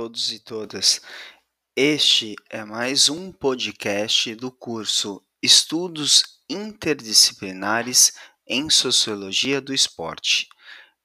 Todos 0.00 0.32
e 0.32 0.38
todas. 0.38 1.02
Este 1.76 2.34
é 2.48 2.64
mais 2.64 3.10
um 3.10 3.30
podcast 3.30 4.34
do 4.34 4.50
curso 4.50 5.22
Estudos 5.42 6.40
Interdisciplinares 6.48 8.14
em 8.46 8.70
Sociologia 8.70 9.60
do 9.60 9.74
Esporte. 9.74 10.48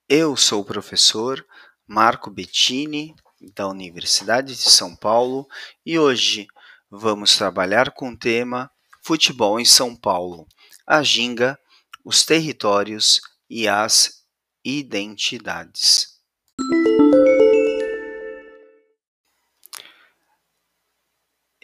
Eu 0.07 0.37
sou 0.37 0.61
o 0.61 0.65
professor 0.65 1.45
Marco 1.85 2.31
Bettini, 2.31 3.13
da 3.53 3.67
Universidade 3.67 4.55
de 4.55 4.69
São 4.69 4.95
Paulo, 4.95 5.45
e 5.85 5.99
hoje 5.99 6.47
vamos 6.89 7.35
trabalhar 7.35 7.91
com 7.91 8.11
o 8.11 8.17
tema 8.17 8.71
Futebol 9.03 9.59
em 9.59 9.65
São 9.65 9.93
Paulo, 9.93 10.47
a 10.87 11.03
ginga, 11.03 11.59
os 12.01 12.23
territórios 12.23 13.19
e 13.49 13.67
as 13.67 14.23
identidades. 14.63 16.15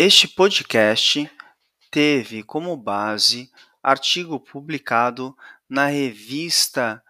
Este 0.03 0.27
podcast 0.27 1.29
teve 1.91 2.41
como 2.41 2.75
base 2.75 3.51
artigo 3.83 4.39
publicado 4.39 5.37
na 5.69 5.85
revista 5.85 7.03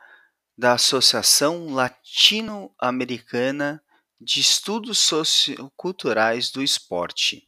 da 0.57 0.73
Associação 0.73 1.73
Latino-Americana 1.73 3.81
de 4.19 4.41
Estudos 4.41 4.99
Socioculturais 4.99 6.51
do 6.51 6.61
Esporte, 6.61 7.47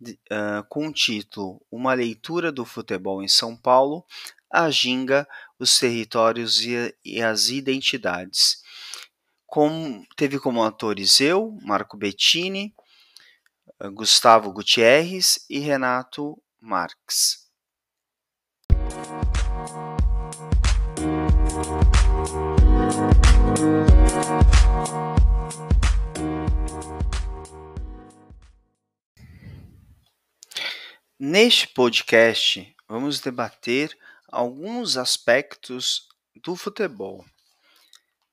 uh, 0.00 0.64
com 0.70 0.88
o 0.88 0.92
título 0.94 1.60
Uma 1.70 1.92
leitura 1.92 2.50
do 2.50 2.64
futebol 2.64 3.22
em 3.22 3.28
São 3.28 3.54
Paulo, 3.54 4.02
a 4.50 4.70
ginga, 4.70 5.28
os 5.58 5.78
territórios 5.78 6.58
e, 6.62 6.96
e 7.04 7.20
as 7.20 7.50
identidades. 7.50 8.62
Com, 9.46 10.02
teve 10.16 10.38
como 10.38 10.62
autores 10.62 11.20
eu, 11.20 11.58
Marco 11.60 11.98
Bettini, 11.98 12.74
Gustavo 13.88 14.52
Gutierrez 14.52 15.46
e 15.48 15.58
Renato 15.58 16.36
Marques. 16.60 17.48
Neste 31.18 31.68
podcast, 31.68 32.74
vamos 32.86 33.20
debater 33.20 33.96
alguns 34.28 34.96
aspectos 34.96 36.08
do 36.42 36.54
futebol. 36.54 37.24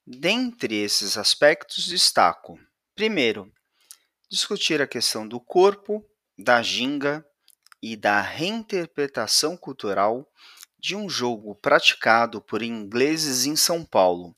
Dentre 0.05 0.75
esses 0.75 1.17
aspectos, 1.17 1.85
destaco: 1.87 2.59
primeiro, 2.95 3.53
discutir 4.29 4.81
a 4.81 4.87
questão 4.87 5.27
do 5.27 5.39
corpo, 5.39 6.05
da 6.37 6.61
ginga 6.61 7.25
e 7.81 7.95
da 7.95 8.19
reinterpretação 8.21 9.55
cultural 9.55 10.29
de 10.77 10.95
um 10.95 11.09
jogo 11.09 11.55
praticado 11.55 12.41
por 12.41 12.61
ingleses 12.61 13.45
em 13.45 13.55
São 13.55 13.83
Paulo, 13.85 14.35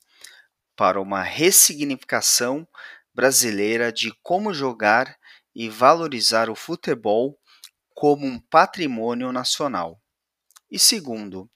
para 0.75 1.01
uma 1.01 1.23
ressignificação 1.23 2.67
brasileira 3.13 3.91
de 3.91 4.13
como 4.21 4.53
jogar 4.53 5.17
e 5.53 5.69
valorizar 5.69 6.49
o 6.49 6.55
futebol 6.55 7.37
como 7.93 8.25
um 8.25 8.39
patrimônio 8.39 9.31
nacional. 9.31 10.01
E 10.71 10.77
segundo, 10.77 11.49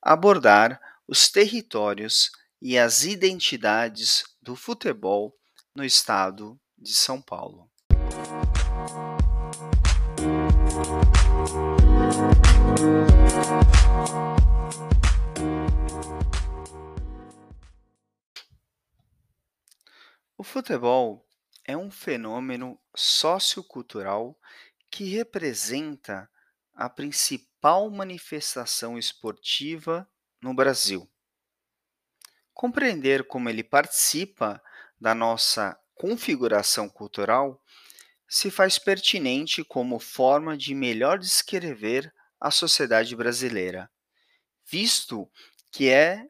abordar 0.00 0.80
os 1.06 1.28
territórios 1.28 2.30
e 2.60 2.78
as 2.78 3.02
identidades 3.02 4.24
do 4.40 4.54
futebol 4.54 5.36
no 5.74 5.84
estado 5.84 6.58
de 6.78 6.94
São 6.94 7.20
Paulo. 7.20 7.71
O 20.36 20.44
futebol 20.44 21.24
é 21.64 21.76
um 21.76 21.88
fenômeno 21.88 22.76
sociocultural 22.96 24.36
que 24.90 25.04
representa 25.04 26.28
a 26.74 26.90
principal 26.90 27.88
manifestação 27.88 28.98
esportiva 28.98 30.08
no 30.40 30.52
Brasil. 30.52 31.08
Compreender 32.52 33.28
como 33.28 33.48
ele 33.48 33.62
participa 33.62 34.60
da 35.00 35.14
nossa 35.14 35.78
configuração 35.94 36.88
cultural 36.88 37.61
se 38.32 38.50
faz 38.50 38.78
pertinente 38.78 39.62
como 39.62 39.98
forma 39.98 40.56
de 40.56 40.74
melhor 40.74 41.18
descrever 41.18 42.10
a 42.40 42.50
sociedade 42.50 43.14
brasileira, 43.14 43.90
visto 44.64 45.30
que 45.70 45.90
é 45.90 46.26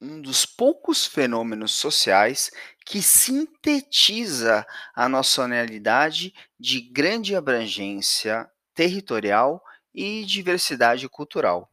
um 0.00 0.20
dos 0.20 0.44
poucos 0.44 1.06
fenômenos 1.06 1.70
sociais 1.70 2.50
que 2.84 3.00
sintetiza 3.00 4.66
a 4.92 5.08
nacionalidade 5.08 6.34
de 6.58 6.80
grande 6.80 7.36
abrangência 7.36 8.50
territorial 8.74 9.62
e 9.94 10.24
diversidade 10.24 11.08
cultural. 11.08 11.72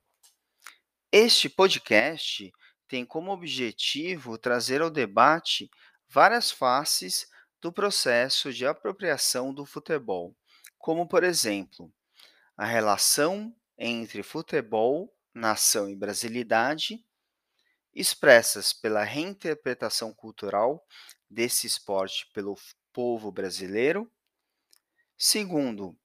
Este 1.11 1.49
podcast 1.49 2.53
tem 2.87 3.03
como 3.03 3.31
objetivo 3.31 4.37
trazer 4.37 4.83
ao 4.83 4.91
debate 4.91 5.71
várias 6.07 6.51
faces 6.51 7.25
do 7.61 7.71
processo 7.71 8.53
de 8.53 8.66
apropriação 8.66 9.53
do 9.53 9.66
futebol, 9.66 10.35
como, 10.77 11.07
por 11.07 11.23
exemplo, 11.23 11.91
a 12.55 12.66
relação 12.66 13.55
entre 13.77 14.23
futebol, 14.23 15.13
nação 15.33 15.89
e 15.89 15.95
brasilidade, 15.95 17.03
expressas 17.93 18.73
pela 18.73 19.03
reinterpretação 19.03 20.13
cultural 20.13 20.85
desse 21.29 21.66
esporte 21.66 22.29
pelo 22.33 22.55
povo 22.93 23.31
brasileiro. 23.31 24.11
Segundo, 25.17 25.97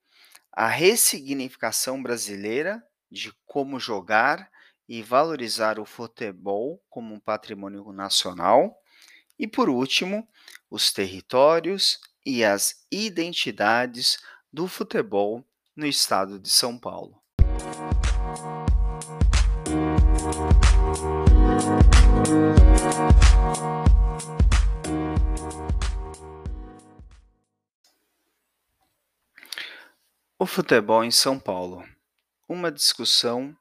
a 0.53 0.67
ressignificação 0.67 2.03
brasileira 2.03 2.82
de 3.11 3.32
como 3.44 3.78
jogar 3.78 4.50
e 4.88 5.03
valorizar 5.03 5.78
o 5.78 5.84
futebol 5.84 6.82
como 6.88 7.15
um 7.15 7.21
patrimônio 7.21 7.93
nacional. 7.93 8.80
E 9.41 9.47
por 9.47 9.71
último, 9.71 10.28
os 10.71 10.93
territórios 10.93 11.99
e 12.27 12.45
as 12.45 12.84
identidades 12.93 14.19
do 14.53 14.69
futebol 14.69 15.43
no 15.75 15.87
estado 15.87 16.39
de 16.39 16.51
São 16.51 16.78
Paulo. 16.78 17.19
O 30.39 30.45
futebol 30.45 31.03
em 31.03 31.11
São 31.11 31.41
Paulo. 31.41 31.83
Uma 32.47 32.71
discussão 32.71 33.56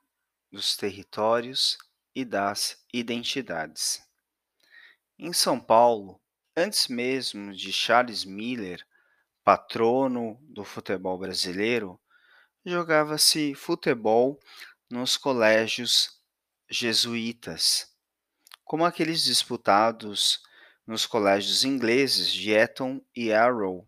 dos 0.51 0.75
territórios 0.75 1.77
e 2.13 2.25
das 2.25 2.83
identidades. 2.93 4.08
Em 5.21 5.33
São 5.33 5.59
Paulo, 5.59 6.17
antes 6.55 6.87
mesmo 6.87 7.53
de 7.53 7.73
Charles 7.73 8.23
Miller, 8.23 8.87
patrono 9.43 10.39
do 10.43 10.63
futebol 10.63 11.17
brasileiro, 11.17 11.99
jogava-se 12.65 13.53
futebol 13.53 14.39
nos 14.89 15.17
colégios 15.17 16.21
jesuítas, 16.69 17.93
como 18.63 18.85
aqueles 18.85 19.21
disputados 19.21 20.41
nos 20.87 21.05
colégios 21.05 21.65
ingleses 21.65 22.31
de 22.31 22.51
Eton 22.51 23.01
e 23.13 23.27
Harrow 23.27 23.85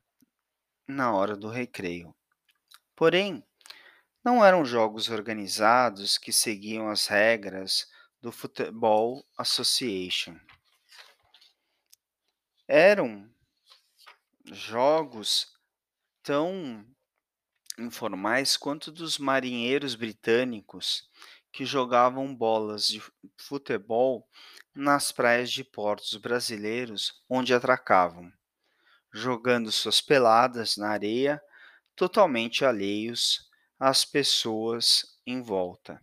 na 0.86 1.14
hora 1.14 1.38
do 1.38 1.48
recreio. 1.48 2.14
Porém, 2.94 3.42
não 4.22 4.44
eram 4.44 4.66
jogos 4.66 5.08
organizados 5.08 6.18
que 6.18 6.34
seguiam 6.34 6.90
as 6.90 7.08
regras 7.08 7.88
do 8.20 8.34
Football 8.34 9.26
Association 9.38 10.38
eram 12.68 13.30
jogos 14.52 15.48
tão 16.24 16.86
informais 17.78 18.58
quanto 18.58 18.92
dos 18.92 19.18
marinheiros 19.18 19.96
britânicos 19.96 21.10
que 21.52 21.66
jogavam 21.66 22.34
bolas 22.34 22.88
de 22.88 23.02
futebol 23.38 24.28
nas 24.74 25.12
praias 25.12 25.52
de 25.52 25.64
portos 25.64 26.16
brasileiros 26.16 27.24
onde 27.30 27.54
atracavam, 27.54 28.32
jogando 29.14 29.72
suas 29.72 30.00
peladas 30.00 30.78
na 30.78 30.90
areia, 30.90 31.42
totalmente 31.96 32.64
alheios 32.64 33.50
às 33.80 34.06
pessoas 34.06 35.20
em 35.26 35.42
volta. 35.42 36.02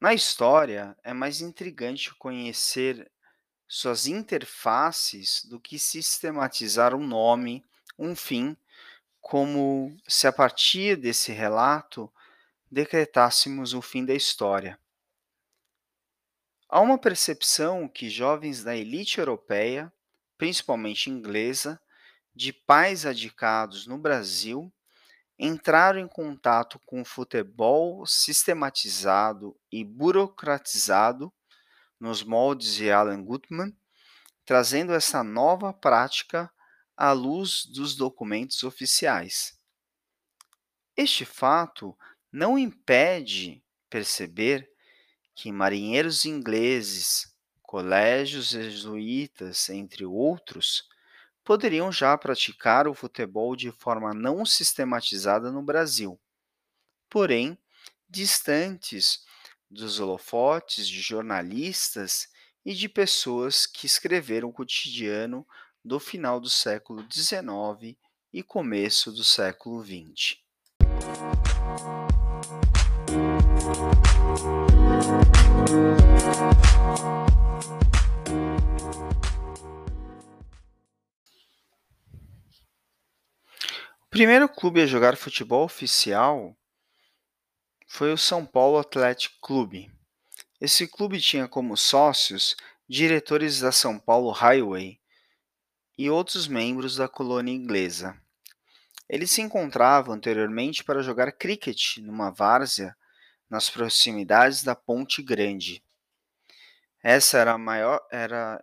Na 0.00 0.12
história, 0.12 0.96
é 1.02 1.12
mais 1.12 1.40
intrigante 1.40 2.14
conhecer 2.16 3.10
suas 3.66 4.06
interfaces 4.06 5.44
do 5.44 5.58
que 5.58 5.78
sistematizar 5.78 6.94
um 6.94 7.06
nome, 7.06 7.64
um 7.98 8.14
fim, 8.14 8.56
como 9.20 9.96
se 10.06 10.26
a 10.26 10.32
partir 10.32 10.96
desse 10.96 11.32
relato 11.32 12.12
decretássemos 12.70 13.72
o 13.72 13.80
fim 13.80 14.04
da 14.04 14.14
história. 14.14 14.78
Há 16.68 16.80
uma 16.80 16.98
percepção 16.98 17.88
que 17.88 18.10
jovens 18.10 18.64
da 18.64 18.76
elite 18.76 19.18
europeia, 19.18 19.92
principalmente 20.36 21.08
inglesa, 21.08 21.80
de 22.34 22.52
pais 22.52 23.04
radicados 23.04 23.86
no 23.86 23.96
Brasil, 23.96 24.72
entraram 25.38 26.00
em 26.00 26.08
contato 26.08 26.80
com 26.84 27.00
o 27.00 27.04
futebol 27.04 28.04
sistematizado 28.06 29.56
e 29.70 29.84
burocratizado 29.84 31.32
nos 31.98 32.22
moldes 32.22 32.74
de 32.74 32.90
Alan 32.90 33.22
Gutmann, 33.22 33.76
trazendo 34.44 34.92
essa 34.92 35.22
nova 35.22 35.72
prática 35.72 36.50
à 36.96 37.12
luz 37.12 37.66
dos 37.66 37.96
documentos 37.96 38.62
oficiais. 38.62 39.58
Este 40.96 41.24
fato 41.24 41.96
não 42.30 42.58
impede 42.58 43.64
perceber 43.88 44.68
que 45.34 45.50
marinheiros 45.50 46.24
ingleses, 46.24 47.34
colégios 47.62 48.48
jesuítas, 48.48 49.68
entre 49.68 50.04
outros, 50.04 50.88
poderiam 51.42 51.90
já 51.90 52.16
praticar 52.16 52.86
o 52.86 52.94
futebol 52.94 53.56
de 53.56 53.70
forma 53.70 54.14
não 54.14 54.46
sistematizada 54.46 55.50
no 55.50 55.62
Brasil, 55.62 56.20
porém 57.10 57.58
distantes 58.08 59.24
dos 59.70 60.00
holofotes 60.00 60.88
de 60.88 61.00
jornalistas 61.00 62.28
e 62.64 62.74
de 62.74 62.88
pessoas 62.88 63.66
que 63.66 63.86
escreveram 63.86 64.48
o 64.48 64.52
cotidiano 64.52 65.46
do 65.84 66.00
final 66.00 66.40
do 66.40 66.48
século 66.48 67.04
XIX 67.12 67.96
e 68.32 68.42
começo 68.42 69.12
do 69.12 69.22
século 69.22 69.84
XX. 69.84 70.38
O 84.00 84.08
primeiro 84.10 84.48
clube 84.48 84.80
a 84.80 84.86
jogar 84.86 85.16
futebol 85.16 85.64
oficial 85.64 86.56
foi 87.94 88.12
o 88.12 88.18
São 88.18 88.44
Paulo 88.44 88.76
Athletic 88.76 89.36
Clube. 89.40 89.88
Esse 90.60 90.84
clube 90.84 91.20
tinha 91.20 91.46
como 91.46 91.76
sócios 91.76 92.56
diretores 92.88 93.60
da 93.60 93.70
São 93.70 94.00
Paulo 94.00 94.32
Highway 94.32 95.00
e 95.96 96.10
outros 96.10 96.48
membros 96.48 96.96
da 96.96 97.06
colônia 97.06 97.52
inglesa. 97.52 98.20
Eles 99.08 99.30
se 99.30 99.42
encontravam 99.42 100.12
anteriormente 100.12 100.82
para 100.82 101.04
jogar 101.04 101.30
cricket 101.30 101.98
numa 101.98 102.32
várzea 102.32 102.96
nas 103.48 103.70
proximidades 103.70 104.64
da 104.64 104.74
Ponte 104.74 105.22
Grande. 105.22 105.80
Essa 107.00 107.38
era 107.38 107.52
a 107.52 107.58
maior 107.58 108.04
era 108.10 108.60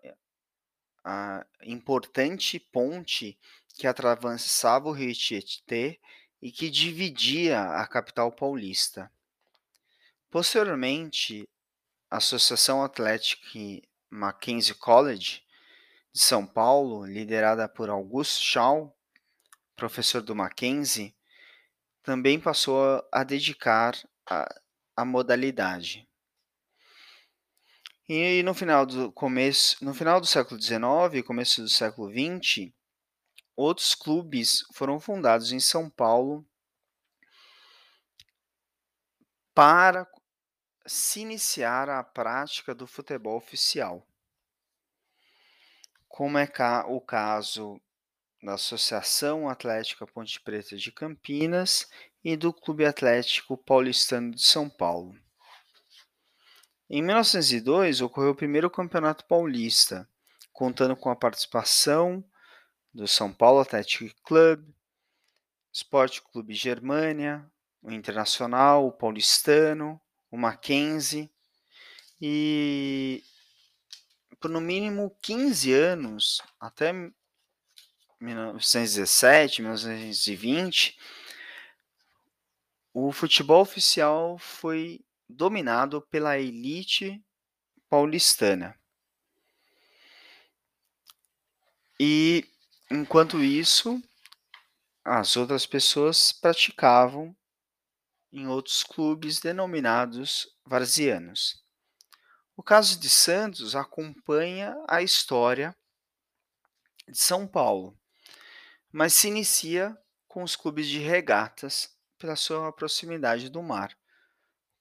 a 1.05 1.45
importante 1.63 2.59
ponte 2.59 3.39
que 3.77 3.87
atravessava 3.87 4.89
o 4.89 4.91
rio 4.91 5.15
Tietê 5.15 6.01
e 6.41 6.51
que 6.51 6.69
dividia 6.69 7.61
a 7.61 7.87
capital 7.87 8.29
paulista. 8.29 9.09
Posteriormente, 10.31 11.45
a 12.09 12.17
Associação 12.17 12.81
Atlética 12.81 13.59
Mackenzie 14.09 14.73
College 14.73 15.43
de 16.13 16.21
São 16.21 16.47
Paulo, 16.47 17.05
liderada 17.05 17.67
por 17.67 17.89
Augusto 17.89 18.41
Shaw, 18.41 18.97
professor 19.75 20.21
do 20.21 20.33
Mackenzie, 20.33 21.13
também 22.01 22.39
passou 22.39 23.05
a 23.11 23.25
dedicar 23.25 23.93
a, 24.25 24.47
a 24.95 25.03
modalidade. 25.03 26.07
E 28.07 28.41
no 28.43 28.53
final 28.53 28.85
do 28.85 29.11
começo, 29.11 29.83
no 29.83 29.93
final 29.93 30.21
do 30.21 30.27
século 30.27 30.61
XIX 30.61 30.79
e 31.15 31.23
começo 31.23 31.61
do 31.61 31.69
século 31.69 32.09
XX, 32.09 32.71
outros 33.53 33.93
clubes 33.93 34.63
foram 34.73 34.97
fundados 34.97 35.51
em 35.51 35.59
São 35.59 35.89
Paulo 35.89 36.45
para 39.53 40.05
se 40.85 41.21
iniciar 41.21 41.89
a 41.89 42.03
prática 42.03 42.73
do 42.73 42.87
futebol 42.87 43.37
oficial, 43.37 44.05
como 46.07 46.37
é 46.37 46.47
o 46.87 46.99
caso 46.99 47.81
da 48.41 48.53
Associação 48.53 49.47
Atlética 49.47 50.07
Ponte 50.07 50.41
Preta 50.41 50.75
de 50.75 50.91
Campinas 50.91 51.87
e 52.23 52.35
do 52.35 52.51
Clube 52.51 52.85
Atlético 52.85 53.55
Paulistano 53.55 54.31
de 54.31 54.43
São 54.43 54.69
Paulo. 54.69 55.15
Em 56.89 57.01
1902 57.01 58.01
ocorreu 58.01 58.31
o 58.31 58.35
primeiro 58.35 58.69
Campeonato 58.69 59.25
Paulista, 59.25 60.09
contando 60.51 60.95
com 60.95 61.09
a 61.09 61.15
participação 61.15 62.23
do 62.93 63.07
São 63.07 63.31
Paulo 63.31 63.61
Athletic 63.61 64.13
Club, 64.23 64.67
Esporte 65.71 66.21
Clube 66.21 66.53
Germânia, 66.53 67.49
o 67.81 67.91
Internacional, 67.91 68.85
o 68.85 68.91
Paulistano, 68.91 70.01
o 70.31 70.37
Mackenzie 70.37 71.29
e 72.19 73.23
por 74.39 74.49
no 74.49 74.59
mínimo 74.59 75.15
15 75.21 75.71
anos, 75.71 76.41
até 76.59 76.91
1917, 78.19 79.61
1920, 79.61 80.97
o 82.93 83.11
futebol 83.11 83.61
oficial 83.61 84.37
foi 84.39 85.03
dominado 85.29 86.01
pela 86.01 86.39
elite 86.39 87.23
paulistana. 87.89 88.75
E 91.99 92.43
enquanto 92.89 93.43
isso, 93.43 94.01
as 95.05 95.37
outras 95.37 95.65
pessoas 95.65 96.31
praticavam 96.31 97.35
em 98.31 98.47
outros 98.47 98.83
clubes 98.83 99.39
denominados 99.39 100.47
varzianos. 100.65 101.61
O 102.55 102.63
caso 102.63 102.99
de 102.99 103.09
Santos 103.09 103.75
acompanha 103.75 104.75
a 104.87 105.01
história 105.01 105.75
de 107.07 107.17
São 107.17 107.47
Paulo, 107.47 107.97
mas 108.91 109.13
se 109.13 109.27
inicia 109.27 109.97
com 110.27 110.43
os 110.43 110.55
clubes 110.55 110.87
de 110.87 110.99
regatas 110.99 111.89
pela 112.17 112.35
sua 112.35 112.71
proximidade 112.71 113.49
do 113.49 113.61
mar, 113.61 113.97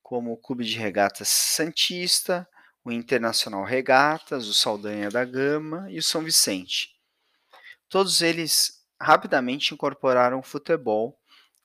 como 0.02 0.32
o 0.32 0.36
Clube 0.36 0.64
de 0.64 0.76
Regatas 0.76 1.28
Santista, 1.28 2.48
o 2.84 2.92
Internacional 2.92 3.64
Regatas, 3.64 4.46
o 4.46 4.54
Saldanha 4.54 5.10
da 5.10 5.24
Gama 5.24 5.90
e 5.90 5.98
o 5.98 6.02
São 6.02 6.22
Vicente. 6.22 6.96
Todos 7.88 8.20
eles 8.20 8.84
rapidamente 9.00 9.74
incorporaram 9.74 10.38
o 10.38 10.42
futebol 10.42 11.19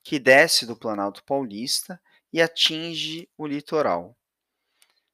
que 0.06 0.20
desce 0.20 0.64
do 0.64 0.76
Planalto 0.76 1.24
Paulista 1.24 2.00
e 2.32 2.40
atinge 2.40 3.28
o 3.36 3.44
litoral. 3.44 4.16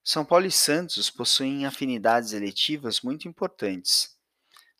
São 0.04 0.22
Paulo 0.22 0.44
e 0.44 0.50
Santos 0.50 1.08
possuem 1.08 1.64
afinidades 1.64 2.34
eletivas 2.34 3.00
muito 3.00 3.26
importantes, 3.26 4.14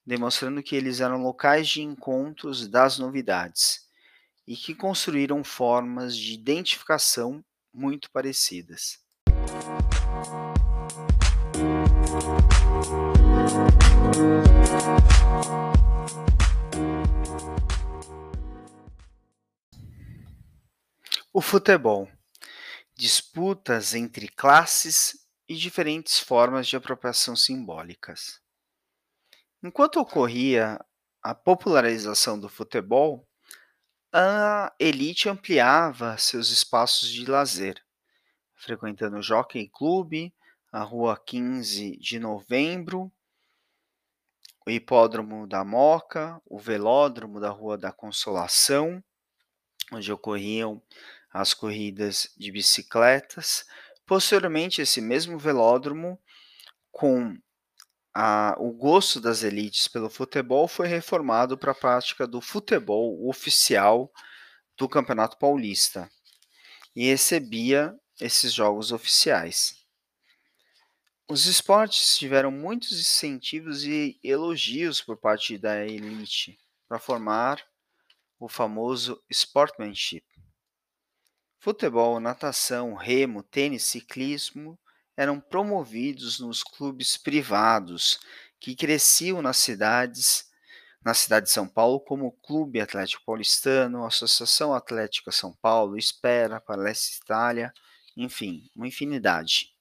demonstrando 0.05 0.63
que 0.63 0.77
eles 0.77 1.01
eram 1.01 1.23
locais 1.23 1.67
de 1.67 1.81
encontros 1.81 2.69
das 2.69 2.99
novidades 2.99 3.89
e 4.47 4.55
que 4.55 4.75
construíram 4.75 5.43
formas 5.43 6.15
de 6.15 6.35
identificação 6.35 7.43
muito 7.73 8.11
parecidas. 8.11 8.99
O 21.43 21.45
futebol. 21.45 22.09
Disputas 22.95 23.95
entre 23.97 24.29
classes 24.29 25.27
e 25.49 25.57
diferentes 25.57 26.21
formas 26.21 26.69
de 26.69 26.77
apropriação 26.77 27.35
simbólicas. 27.35 28.41
Enquanto 29.61 29.99
ocorria 29.99 30.79
a 31.21 31.35
popularização 31.35 32.39
do 32.39 32.49
futebol, 32.49 33.27
a 34.13 34.73
elite 34.79 35.29
ampliava 35.29 36.17
seus 36.17 36.51
espaços 36.51 37.09
de 37.09 37.29
lazer, 37.29 37.85
frequentando 38.55 39.17
o 39.17 39.23
Jockey 39.23 39.69
Club, 39.69 40.33
a 40.71 40.85
Rua 40.85 41.21
15 41.27 41.97
de 41.97 42.21
Novembro, 42.21 43.13
o 44.65 44.71
Hipódromo 44.71 45.49
da 45.49 45.65
Moca, 45.65 46.41
o 46.47 46.57
Velódromo 46.57 47.41
da 47.41 47.51
Rua 47.51 47.77
da 47.77 47.91
Consolação, 47.91 49.03
onde 49.91 50.13
ocorriam 50.13 50.81
as 51.33 51.55
corridas 51.55 52.33
de 52.37 52.53
bicicletas. 52.53 53.65
Posteriormente, 54.07 54.83
esse 54.83 55.01
mesmo 55.01 55.39
velódromo, 55.39 56.21
com 56.91 57.39
a, 58.15 58.55
o 58.59 58.73
gosto 58.73 59.21
das 59.21 59.43
elites 59.43 59.89
pelo 59.89 60.11
futebol 60.11 60.69
foi 60.69 60.87
reformado 60.87 61.57
para 61.57 61.73
a 61.73 61.75
prática 61.75 62.27
do 62.27 62.41
futebol 62.41 63.29
oficial 63.29 64.13
do 64.77 64.89
Campeonato 64.89 65.39
Paulista 65.39 66.11
e 66.95 67.07
recebia 67.07 67.99
esses 68.21 68.53
jogos 68.53 68.93
oficiais. 68.93 69.83
Os 71.29 71.47
esportes 71.47 72.19
tiveram 72.19 72.51
muitos 72.51 72.93
incentivos 72.93 73.85
e 73.85 74.21
elogios 74.23 75.01
por 75.01 75.17
parte 75.17 75.57
da 75.57 75.85
elite 75.87 76.59
para 76.87 76.99
formar 76.99 77.65
o 78.39 78.49
famoso 78.49 79.23
sportsmanship. 79.31 80.25
Futebol, 81.63 82.19
natação, 82.19 82.93
remo, 82.93 83.41
tênis, 83.41 83.85
ciclismo 83.85 84.77
eram 85.17 85.39
promovidos 85.39 86.41
nos 86.41 86.65
clubes 86.65 87.17
privados 87.17 88.19
que 88.59 88.75
cresciam 88.75 89.41
nas 89.41 89.59
cidades, 89.59 90.51
na 91.05 91.15
cidade 91.15 91.47
de 91.47 91.53
São 91.53 91.69
Paulo, 91.69 92.01
como 92.01 92.33
Clube 92.43 92.81
Atlético 92.81 93.25
Paulistano, 93.25 94.05
Associação 94.05 94.75
Atlética 94.75 95.31
São 95.31 95.55
Paulo, 95.63 95.97
Espera, 95.97 96.61
Palestra 96.61 97.17
Itália, 97.23 97.73
enfim, 98.17 98.69
uma 98.75 98.89
infinidade. 98.89 99.73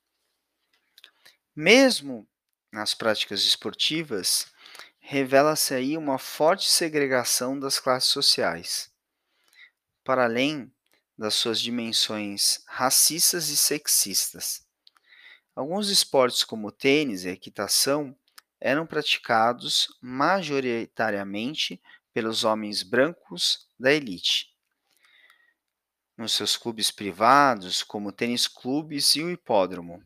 Mesmo 1.56 2.30
nas 2.72 2.94
práticas 2.94 3.42
esportivas, 3.42 4.54
revela-se 5.00 5.74
aí 5.74 5.98
uma 5.98 6.20
forte 6.20 6.70
segregação 6.70 7.60
das 7.60 7.80
classes 7.80 8.12
sociais. 8.12 8.92
Para 10.04 10.26
além 10.26 10.72
das 11.22 11.36
suas 11.36 11.62
dimensões 11.62 12.64
racistas 12.66 13.50
e 13.50 13.56
sexistas. 13.56 14.66
Alguns 15.56 15.90
esportes, 15.90 16.44
como 16.44 16.72
tênis 16.72 17.26
e 17.26 17.30
equitação, 17.30 18.18
eram 18.60 18.88
praticados 18.88 19.88
majoritariamente 20.02 21.80
pelos 22.12 22.44
homens 22.44 22.82
brancos 22.82 23.68
da 23.80 23.94
elite. 23.94 24.48
Nos 26.18 26.34
seus 26.34 26.58
clubes 26.58 26.90
privados, 26.90 27.84
como 27.84 28.12
tênis 28.12 28.48
clubes 28.48 29.16
e 29.16 29.22
o 29.22 29.30
hipódromo. 29.30 30.04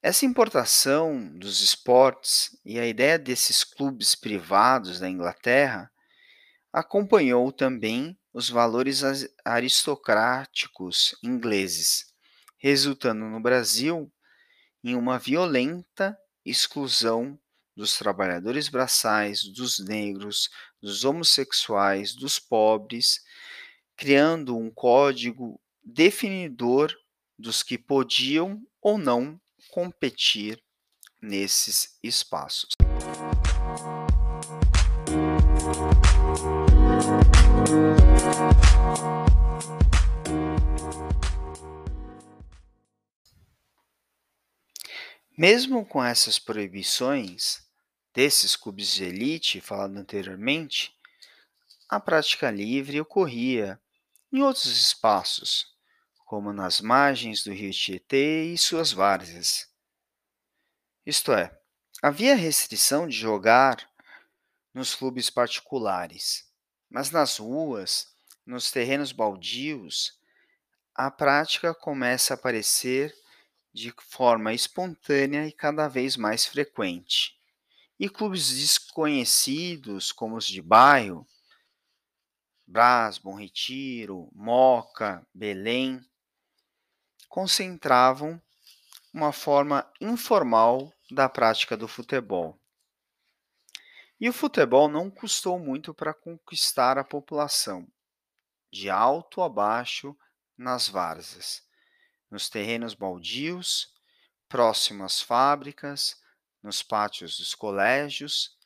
Essa 0.00 0.24
importação 0.24 1.30
dos 1.36 1.60
esportes 1.60 2.58
e 2.64 2.80
a 2.80 2.86
ideia 2.86 3.18
desses 3.18 3.62
clubes 3.62 4.14
privados 4.14 5.00
da 5.00 5.10
Inglaterra 5.10 5.92
acompanhou 6.72 7.52
também 7.52 8.18
os 8.34 8.50
valores 8.50 9.02
aristocráticos 9.44 11.14
ingleses, 11.22 12.12
resultando 12.58 13.26
no 13.26 13.40
Brasil 13.40 14.12
em 14.82 14.96
uma 14.96 15.20
violenta 15.20 16.18
exclusão 16.44 17.38
dos 17.76 17.96
trabalhadores 17.96 18.68
braçais, 18.68 19.44
dos 19.44 19.78
negros, 19.78 20.50
dos 20.82 21.04
homossexuais, 21.04 22.12
dos 22.12 22.40
pobres, 22.40 23.22
criando 23.96 24.58
um 24.58 24.68
código 24.68 25.60
definidor 25.82 26.92
dos 27.38 27.62
que 27.62 27.78
podiam 27.78 28.60
ou 28.82 28.98
não 28.98 29.40
competir 29.70 30.60
nesses 31.22 31.98
espaços. 32.02 32.70
Mesmo 45.36 45.84
com 45.84 46.02
essas 46.02 46.38
proibições 46.38 47.62
desses 48.14 48.54
clubes 48.54 48.94
de 48.94 49.04
elite, 49.04 49.60
falado 49.60 49.96
anteriormente, 49.96 50.96
a 51.88 51.98
prática 51.98 52.50
livre 52.50 53.00
ocorria 53.00 53.80
em 54.32 54.42
outros 54.42 54.66
espaços, 54.66 55.66
como 56.24 56.52
nas 56.52 56.80
margens 56.80 57.42
do 57.42 57.52
rio 57.52 57.72
Tietê 57.72 58.44
e 58.44 58.56
suas 58.56 58.92
várzeas. 58.92 59.68
Isto 61.04 61.32
é, 61.32 61.56
havia 62.00 62.36
restrição 62.36 63.06
de 63.08 63.16
jogar 63.16 63.90
nos 64.72 64.94
clubes 64.94 65.30
particulares, 65.30 66.50
mas 66.94 67.10
nas 67.10 67.38
ruas, 67.38 68.14
nos 68.46 68.70
terrenos 68.70 69.10
baldios, 69.10 70.16
a 70.94 71.10
prática 71.10 71.74
começa 71.74 72.32
a 72.32 72.36
aparecer 72.36 73.12
de 73.72 73.92
forma 73.98 74.54
espontânea 74.54 75.44
e 75.44 75.50
cada 75.50 75.88
vez 75.88 76.16
mais 76.16 76.46
frequente. 76.46 77.36
E 77.98 78.08
clubes 78.08 78.48
desconhecidos, 78.48 80.12
como 80.12 80.36
os 80.36 80.46
de 80.46 80.62
bairro, 80.62 81.26
Brás, 82.64 83.18
Bom 83.18 83.34
Retiro, 83.34 84.30
Moca, 84.32 85.26
Belém, 85.34 86.00
concentravam 87.28 88.40
uma 89.12 89.32
forma 89.32 89.84
informal 90.00 90.92
da 91.10 91.28
prática 91.28 91.76
do 91.76 91.88
futebol. 91.88 92.56
E 94.24 94.28
o 94.30 94.32
futebol 94.32 94.88
não 94.88 95.10
custou 95.10 95.58
muito 95.58 95.92
para 95.92 96.14
conquistar 96.14 96.96
a 96.96 97.04
população, 97.04 97.86
de 98.72 98.88
alto 98.88 99.42
a 99.42 99.50
baixo 99.50 100.16
nas 100.56 100.88
várzeas 100.88 101.62
nos 102.30 102.48
terrenos 102.48 102.94
baldios, 102.94 103.92
próximo 104.48 105.04
às 105.04 105.20
fábricas, 105.20 106.16
nos 106.62 106.82
pátios 106.82 107.36
dos 107.36 107.54
colégios, 107.54 108.56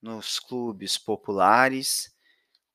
nos 0.00 0.38
clubes 0.38 0.96
populares 0.96 2.14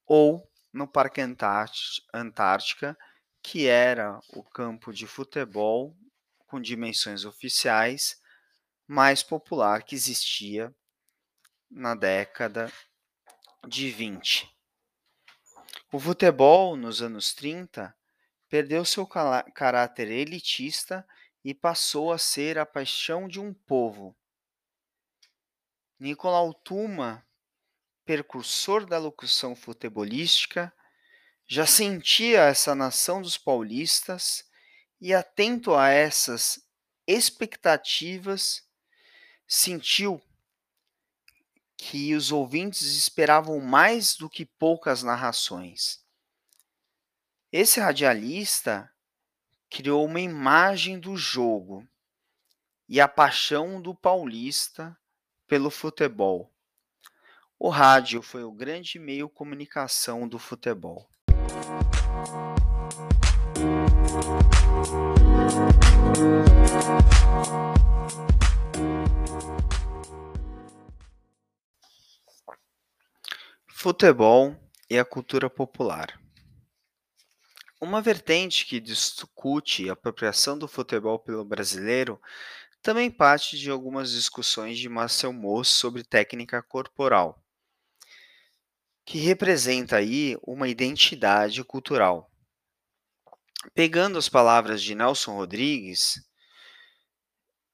ou 0.06 0.46
no 0.74 0.86
Parque 0.86 1.22
Antártica, 1.22 2.98
que 3.42 3.68
era 3.68 4.20
o 4.34 4.44
campo 4.44 4.92
de 4.92 5.08
futebol 5.08 5.96
com 6.40 6.60
dimensões 6.60 7.24
oficiais 7.24 8.22
mais 8.86 9.24
popular 9.24 9.84
que 9.84 9.96
existia 9.96 10.76
na 11.76 11.96
década 11.96 12.72
de 13.68 13.90
20. 13.90 14.48
O 15.92 16.00
futebol 16.00 16.76
nos 16.76 17.02
anos 17.02 17.34
30 17.34 17.96
perdeu 18.48 18.86
seu 18.86 19.08
caráter 19.08 20.12
elitista 20.12 21.08
e 21.44 21.54
passou 21.54 22.12
a 22.12 22.18
ser 22.18 22.60
a 22.60 22.66
paixão 22.66 23.28
de 23.28 23.40
um 23.40 23.54
povo. 23.54 24.16
Nicolau 26.00 26.54
Tuma, 26.54 27.26
precursor 28.06 28.86
da 28.86 29.00
locução 29.00 29.56
futebolística, 29.56 30.72
já 31.48 31.66
sentia 31.66 32.42
essa 32.42 32.76
nação 32.76 33.22
dos 33.22 33.38
paulistas 33.38 34.46
e, 35.02 35.14
atento 35.14 35.74
a 35.74 35.90
essas 35.90 36.64
expectativas, 37.08 38.64
sentiu 39.48 40.22
que 41.78 42.16
os 42.16 42.32
ouvintes 42.32 42.96
esperavam 42.96 43.60
mais 43.60 44.16
do 44.16 44.30
que 44.30 44.46
poucas 44.46 45.04
narrações. 45.04 46.04
Esse 47.52 47.80
radialista 47.80 48.92
criou 49.70 50.06
uma 50.06 50.22
imagem 50.22 51.00
do 51.00 51.16
jogo 51.16 51.88
e 52.88 53.00
a 53.02 53.08
paixão 53.08 53.82
do 53.82 53.94
paulista 53.94 54.98
pelo 55.48 55.70
futebol. 55.70 56.52
O 57.58 57.70
rádio 57.70 58.22
foi 58.22 58.44
o 58.44 58.52
grande 58.52 59.00
meio 59.00 59.28
de 59.28 59.34
comunicação 59.34 60.28
do 60.28 60.38
futebol. 60.38 61.10
Futebol 73.84 74.56
e 74.90 74.98
a 74.98 75.04
cultura 75.04 75.50
popular. 75.50 76.18
Uma 77.82 78.02
vertente 78.02 78.66
que 78.66 78.80
discute 78.80 79.90
a 79.90 79.92
apropriação 79.92 80.58
do 80.58 80.70
futebol 80.70 81.20
pelo 81.20 81.44
brasileiro 81.44 82.18
também 82.82 83.12
parte 83.12 83.58
de 83.58 83.70
algumas 83.70 84.12
discussões 84.12 84.80
de 84.80 84.88
Marcel 84.88 85.34
Mauss 85.34 85.68
sobre 85.68 86.02
técnica 86.02 86.64
corporal, 86.64 87.44
que 89.06 89.18
representa 89.18 89.98
aí 89.98 90.38
uma 90.48 90.70
identidade 90.70 91.62
cultural. 91.66 92.32
Pegando 93.74 94.18
as 94.18 94.30
palavras 94.30 94.82
de 94.82 94.96
Nelson 94.96 95.36
Rodrigues, 95.36 96.26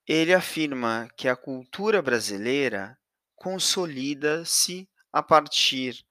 ele 0.08 0.34
afirma 0.34 1.08
que 1.16 1.28
a 1.28 1.36
cultura 1.36 2.01
brasileira 2.01 2.98
consolida-se 3.36 4.89
a 5.12 5.24
partir 5.24 6.06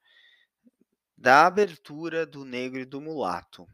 da 1.17 1.45
abertura 1.45 2.25
do 2.25 2.45
negro 2.45 2.79
e 2.79 2.85
do 2.85 3.01
mulato. 3.01 3.67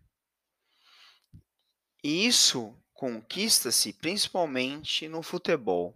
E 2.04 2.26
isso 2.26 2.76
conquista-se 2.94 3.94
principalmente 3.94 5.08
no 5.08 5.22
futebol, 5.22 5.96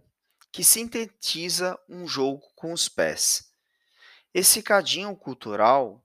que 0.52 0.62
sintetiza 0.62 1.78
um 1.88 2.06
jogo 2.06 2.50
com 2.54 2.72
os 2.72 2.88
pés. 2.88 3.52
Esse 4.34 4.62
cadinho 4.62 5.16
cultural 5.16 6.04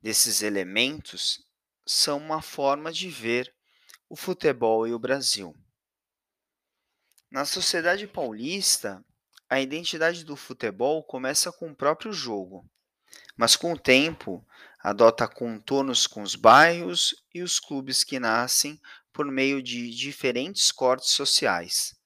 desses 0.00 0.42
elementos 0.42 1.44
são 1.84 2.18
uma 2.18 2.42
forma 2.42 2.92
de 2.92 3.08
ver 3.08 3.52
o 4.08 4.16
futebol 4.16 4.86
e 4.86 4.92
o 4.92 4.98
Brasil. 4.98 5.56
Na 7.30 7.44
sociedade 7.44 8.06
paulista, 8.06 9.04
a 9.48 9.60
identidade 9.60 10.24
do 10.24 10.36
futebol 10.36 11.02
começa 11.04 11.52
com 11.52 11.70
o 11.70 11.74
próprio 11.74 12.12
jogo, 12.12 12.68
mas 13.36 13.54
com 13.54 13.72
o 13.72 13.78
tempo 13.78 14.44
adota 14.80 15.28
contornos 15.28 16.06
com 16.06 16.22
os 16.22 16.34
bairros 16.34 17.14
e 17.34 17.42
os 17.42 17.58
clubes 17.60 18.02
que 18.02 18.18
nascem 18.18 18.80
por 19.12 19.26
meio 19.26 19.62
de 19.62 19.90
diferentes 19.90 20.70
cortes 20.72 21.10
sociais. 21.10 21.96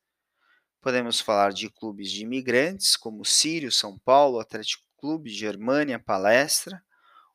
Podemos 0.81 1.21
falar 1.21 1.53
de 1.53 1.69
clubes 1.69 2.11
de 2.11 2.23
imigrantes, 2.23 2.97
como 2.97 3.25
Sírio, 3.25 3.71
São 3.71 3.99
Paulo, 3.99 4.41
Atlético 4.41 4.85
Clube, 4.97 5.31
Germânia, 5.31 5.99
Palestra, 5.99 6.83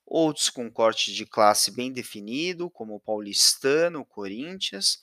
outros 0.05 0.49
com 0.49 0.71
corte 0.71 1.13
de 1.13 1.25
classe 1.25 1.71
bem 1.71 1.91
definido, 1.91 2.69
como 2.69 2.95
o 2.95 2.99
Paulistano, 2.99 4.05
Corinthians, 4.05 4.99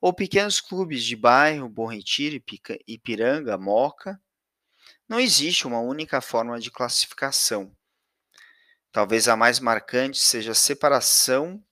ou 0.00 0.12
pequenos 0.12 0.60
clubes 0.60 1.04
de 1.04 1.16
bairro, 1.16 1.68
Bom 1.68 1.86
Retiro, 1.86 2.42
Ipiranga, 2.86 3.56
Moca. 3.56 4.20
Não 5.08 5.20
existe 5.20 5.66
uma 5.66 5.80
única 5.80 6.20
forma 6.20 6.58
de 6.58 6.70
classificação. 6.70 7.76
Talvez 8.90 9.28
a 9.28 9.36
mais 9.36 9.58
marcante 9.58 10.18
seja 10.18 10.52
a 10.52 10.54
separação 10.54 11.64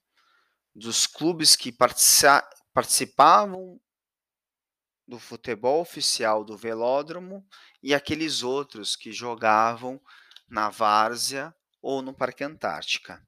dos 0.75 1.05
clubes 1.05 1.55
que 1.55 1.71
participavam 2.73 3.79
do 5.07 5.19
futebol 5.19 5.81
oficial 5.81 6.43
do 6.43 6.57
velódromo 6.57 7.45
e 7.83 7.93
aqueles 7.93 8.43
outros 8.43 8.95
que 8.95 9.11
jogavam 9.11 10.01
na 10.47 10.69
várzea 10.69 11.53
ou 11.81 12.01
no 12.01 12.13
Parque 12.13 12.43
Antártica. 12.43 13.21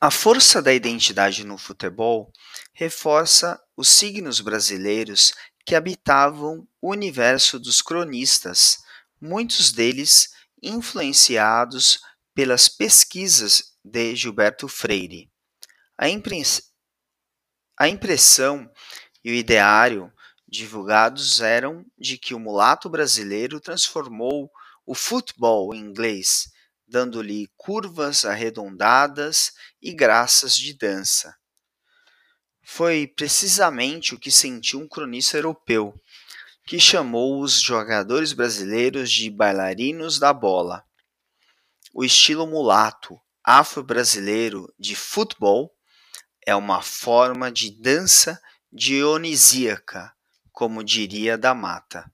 A 0.00 0.10
força 0.10 0.60
da 0.60 0.74
identidade 0.74 1.44
no 1.44 1.56
futebol 1.56 2.32
reforça 2.74 3.62
os 3.76 3.88
signos 3.88 4.40
brasileiros 4.40 5.32
que 5.64 5.76
habitavam 5.76 6.66
o 6.80 6.90
universo 6.90 7.56
dos 7.56 7.80
cronistas, 7.80 8.78
muitos 9.20 9.70
deles 9.70 10.30
influenciados 10.60 12.00
pelas 12.34 12.68
pesquisas 12.68 13.76
de 13.84 14.16
Gilberto 14.16 14.66
Freire. 14.66 15.30
A, 15.96 16.06
a 17.78 17.88
impressão 17.88 18.68
e 19.22 19.30
o 19.30 19.34
ideário 19.34 20.12
divulgados 20.48 21.40
eram 21.40 21.86
de 21.96 22.18
que 22.18 22.34
o 22.34 22.40
mulato 22.40 22.90
brasileiro 22.90 23.60
transformou 23.60 24.50
o 24.84 24.94
futebol 24.94 25.74
inglês, 25.74 26.50
dando-lhe 26.86 27.48
curvas 27.56 28.24
arredondadas 28.24 29.52
e 29.80 29.94
graças 29.94 30.56
de 30.56 30.74
dança. 30.74 31.34
Foi 32.62 33.06
precisamente 33.06 34.14
o 34.14 34.18
que 34.18 34.30
sentiu 34.30 34.80
um 34.80 34.88
cronista 34.88 35.36
europeu, 35.36 35.94
que 36.66 36.78
chamou 36.78 37.40
os 37.40 37.60
jogadores 37.60 38.32
brasileiros 38.32 39.10
de 39.10 39.30
bailarinos 39.30 40.18
da 40.18 40.32
bola. 40.32 40.84
O 41.92 42.04
estilo 42.04 42.46
mulato 42.46 43.20
afro-brasileiro 43.44 44.72
de 44.78 44.94
futebol 44.94 45.74
é 46.46 46.54
uma 46.54 46.82
forma 46.82 47.50
de 47.50 47.70
dança 47.70 48.40
dionisíaca, 48.72 50.12
como 50.52 50.84
diria 50.84 51.36
da 51.36 51.54
Mata. 51.54 52.10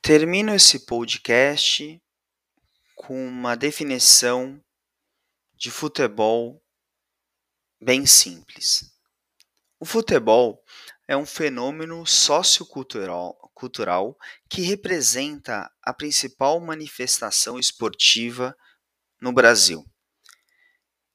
Termino 0.00 0.54
esse 0.54 0.80
podcast 0.80 2.00
com 2.94 3.26
uma 3.26 3.56
definição 3.56 4.62
de 5.54 5.70
futebol 5.70 6.62
bem 7.80 8.06
simples. 8.06 8.92
O 9.80 9.84
futebol 9.84 10.62
é 11.08 11.16
um 11.16 11.26
fenômeno 11.26 12.06
sociocultural 12.06 13.34
cultural 13.54 14.16
que 14.48 14.62
representa 14.62 15.70
a 15.82 15.94
principal 15.94 16.60
manifestação 16.60 17.58
esportiva 17.58 18.54
no 19.20 19.32
Brasil. 19.32 19.84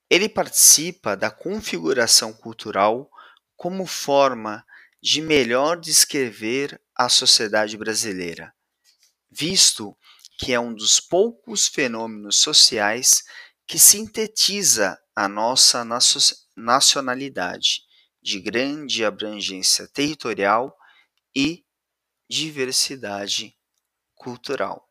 Ele 0.09 0.27
participa 0.27 1.15
da 1.15 1.29
configuração 1.29 2.33
cultural 2.33 3.09
como 3.55 3.85
forma 3.85 4.65
de 5.01 5.21
melhor 5.21 5.79
descrever 5.79 6.81
a 6.95 7.07
sociedade 7.07 7.77
brasileira 7.77 8.53
visto 9.29 9.95
que 10.37 10.53
é 10.53 10.59
um 10.59 10.73
dos 10.73 10.99
poucos 10.99 11.67
fenômenos 11.67 12.37
sociais 12.37 13.23
que 13.67 13.77
sintetiza 13.77 14.99
a 15.15 15.27
nossa 15.27 15.85
nacionalidade 16.55 17.83
de 18.21 18.39
grande 18.39 19.05
abrangência 19.05 19.87
territorial 19.87 20.75
e 21.35 21.63
diversidade 22.29 23.55
cultural. 24.15 24.88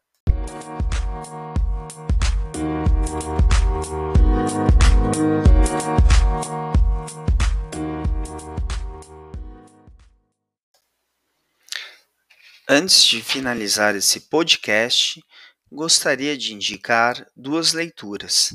Antes 12.70 13.02
de 13.02 13.22
finalizar 13.22 13.96
esse 13.96 14.28
podcast, 14.28 15.24
gostaria 15.72 16.36
de 16.36 16.52
indicar 16.52 17.26
duas 17.34 17.72
leituras. 17.72 18.52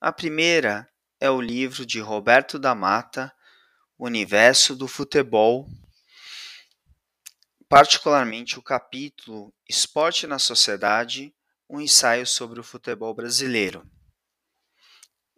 A 0.00 0.12
primeira 0.12 0.88
é 1.18 1.28
o 1.28 1.40
livro 1.40 1.84
de 1.84 1.98
Roberto 1.98 2.56
da 2.56 2.72
Mata, 2.72 3.34
Universo 3.98 4.76
do 4.76 4.86
Futebol, 4.86 5.68
particularmente 7.68 8.60
o 8.60 8.62
capítulo 8.62 9.52
Esporte 9.68 10.24
na 10.28 10.38
Sociedade, 10.38 11.34
um 11.68 11.80
ensaio 11.80 12.28
sobre 12.28 12.60
o 12.60 12.64
futebol 12.64 13.12
brasileiro. 13.12 13.84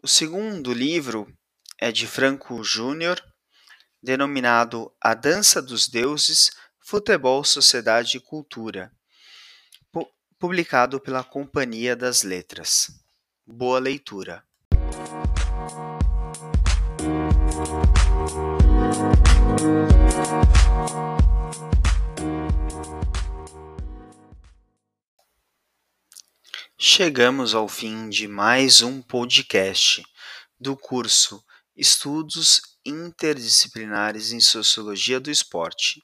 O 0.02 0.06
segundo 0.06 0.74
livro 0.74 1.26
é 1.80 1.90
de 1.90 2.06
Franco 2.06 2.62
Júnior, 2.62 3.18
denominado 4.02 4.94
A 5.00 5.14
Dança 5.14 5.62
dos 5.62 5.88
Deuses 5.88 6.50
Futebol, 6.86 7.42
Sociedade 7.42 8.18
e 8.18 8.20
Cultura, 8.20 8.92
publicado 10.38 11.00
pela 11.00 11.24
Companhia 11.24 11.96
das 11.96 12.22
Letras. 12.22 12.90
Boa 13.46 13.78
leitura. 13.78 14.44
Chegamos 26.76 27.54
ao 27.54 27.66
fim 27.66 28.10
de 28.10 28.28
mais 28.28 28.82
um 28.82 29.00
podcast 29.00 30.04
do 30.60 30.76
curso 30.76 31.42
Estudos 31.74 32.60
Interdisciplinares 32.84 34.32
em 34.32 34.40
Sociologia 34.40 35.18
do 35.18 35.30
Esporte 35.30 36.02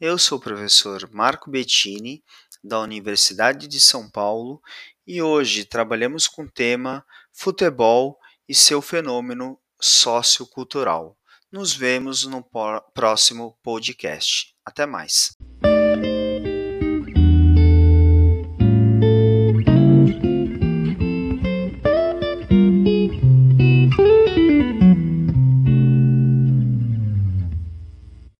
eu 0.00 0.16
sou 0.16 0.38
o 0.38 0.40
professor 0.40 1.08
Marco 1.12 1.50
Bettini, 1.50 2.24
da 2.64 2.80
Universidade 2.80 3.68
de 3.68 3.78
São 3.78 4.08
Paulo, 4.08 4.60
e 5.06 5.20
hoje 5.20 5.64
trabalhamos 5.64 6.26
com 6.26 6.42
o 6.44 6.50
tema 6.50 7.04
futebol 7.32 8.18
e 8.48 8.54
seu 8.54 8.80
fenômeno 8.80 9.58
sociocultural. 9.78 11.16
Nos 11.52 11.74
vemos 11.74 12.24
no 12.24 12.42
próximo 12.94 13.58
podcast. 13.62 14.54
Até 14.64 14.86
mais. 14.86 15.36